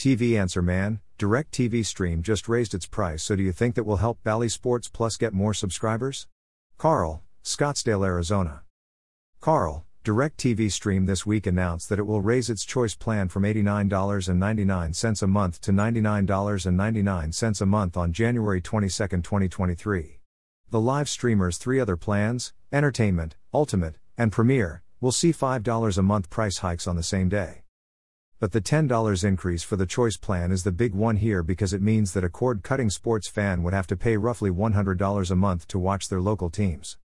[0.00, 3.98] TV Answer Man, DirecTV Stream just raised its price, so do you think that will
[3.98, 6.26] help Bally Sports Plus get more subscribers?
[6.78, 8.62] Carl, Scottsdale, Arizona.
[9.42, 15.22] Carl, DirecTV Stream this week announced that it will raise its choice plan from $89.99
[15.22, 20.18] a month to $99.99 a month on January 22, 2023.
[20.70, 26.30] The live streamer's three other plans, Entertainment, Ultimate, and Premier, will see $5 a month
[26.30, 27.64] price hikes on the same day.
[28.40, 31.82] But the $10 increase for the choice plan is the big one here because it
[31.82, 35.68] means that a cord cutting sports fan would have to pay roughly $100 a month
[35.68, 36.96] to watch their local teams.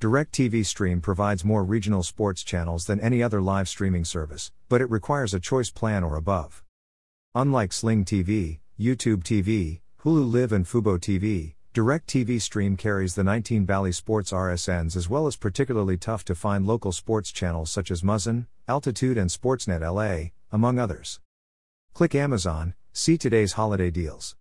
[0.00, 4.88] DirecTV Stream provides more regional sports channels than any other live streaming service, but it
[4.88, 6.62] requires a choice plan or above.
[7.34, 13.64] Unlike Sling TV, YouTube TV, Hulu Live, and Fubo TV, DirecTV Stream carries the 19
[13.64, 18.02] Bally Sports RSNs as well as particularly tough to find local sports channels such as
[18.02, 21.20] MASN, Altitude, and Sportsnet LA, among others.
[21.92, 24.36] Click Amazon, see today's holiday deals.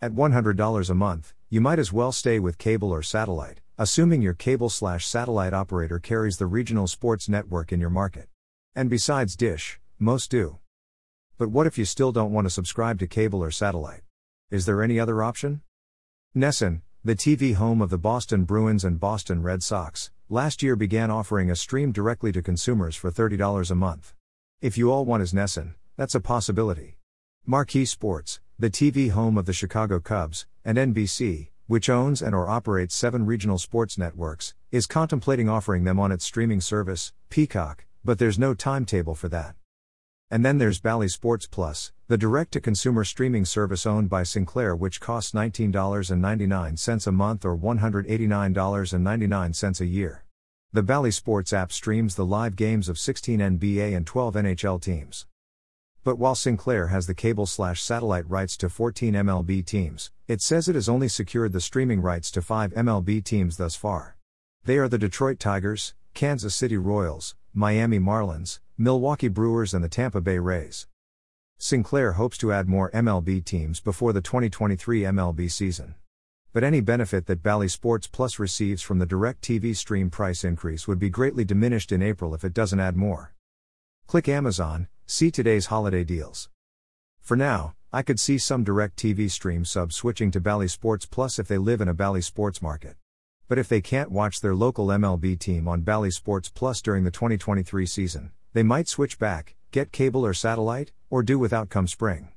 [0.00, 4.34] At $100 a month, you might as well stay with cable or satellite, assuming your
[4.34, 8.28] cable slash satellite operator carries the regional sports network in your market.
[8.74, 10.58] And besides Dish, most do.
[11.38, 14.02] But what if you still don't want to subscribe to cable or satellite?
[14.50, 15.62] Is there any other option?
[16.36, 21.10] NESN, the TV home of the Boston Bruins and Boston Red Sox, last year began
[21.10, 24.14] offering a stream directly to consumers for $30 a month.
[24.60, 26.96] If you all want is NESN, that's a possibility.
[27.46, 32.48] Marquee Sports, the TV home of the Chicago Cubs, and NBC, which owns and or
[32.48, 38.18] operates seven regional sports networks, is contemplating offering them on its streaming service, Peacock, but
[38.18, 39.54] there's no timetable for that.
[40.28, 44.74] And then there's Bally Sports Plus, the direct to consumer streaming service owned by Sinclair,
[44.74, 50.24] which costs $19.99 a month or $189.99 a year.
[50.70, 55.26] The Bally Sports app streams the live games of 16 NBA and 12 NHL teams.
[56.04, 60.68] But while Sinclair has the cable slash satellite rights to 14 MLB teams, it says
[60.68, 64.18] it has only secured the streaming rights to 5 MLB teams thus far.
[64.64, 70.20] They are the Detroit Tigers, Kansas City Royals, Miami Marlins, Milwaukee Brewers, and the Tampa
[70.20, 70.86] Bay Rays.
[71.56, 75.94] Sinclair hopes to add more MLB teams before the 2023 MLB season
[76.52, 80.98] but any benefit that Bally Sports Plus receives from the DirecTV stream price increase would
[80.98, 83.34] be greatly diminished in April if it doesn't add more.
[84.06, 86.48] Click Amazon, see today's holiday deals.
[87.20, 91.48] For now, I could see some DirecTV stream subs switching to Bally Sports Plus if
[91.48, 92.96] they live in a Bally Sports market.
[93.48, 97.10] But if they can't watch their local MLB team on Bally Sports Plus during the
[97.10, 102.28] 2023 season, they might switch back, get cable or satellite, or do without come spring.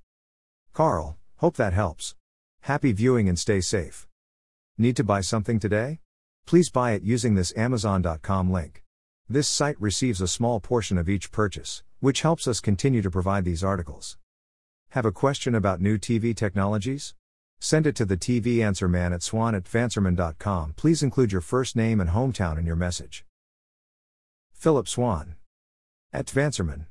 [0.74, 2.16] Carl, hope that helps.
[2.66, 4.08] Happy viewing and stay safe.
[4.78, 6.00] Need to buy something today?
[6.46, 8.84] Please buy it using this Amazon.com link.
[9.28, 13.46] This site receives a small portion of each purchase, which helps us continue to provide
[13.46, 14.18] these articles.
[14.90, 17.16] Have a question about new TV technologies?
[17.60, 20.74] Send it to the TV Answer Man at swan at tvanswerman.com.
[20.76, 23.26] Please include your first name and hometown in your message.
[24.54, 25.36] Phillip Swann.
[26.14, 26.86] At Vanserman.